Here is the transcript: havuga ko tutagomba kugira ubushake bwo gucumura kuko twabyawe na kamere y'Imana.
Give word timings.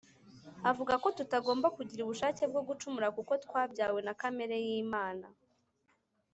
havuga 0.63 0.93
ko 1.03 1.07
tutagomba 1.17 1.67
kugira 1.77 2.01
ubushake 2.03 2.41
bwo 2.51 2.61
gucumura 2.67 3.07
kuko 3.17 3.31
twabyawe 3.43 3.99
na 4.05 4.13
kamere 4.21 4.55
y'Imana. 4.65 5.27